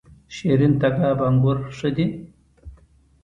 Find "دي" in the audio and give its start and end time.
1.95-2.05